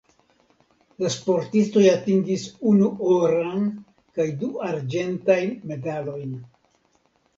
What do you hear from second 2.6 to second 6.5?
unu oran kaj du arĝentajn medalojn.